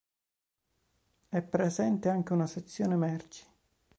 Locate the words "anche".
2.09-2.33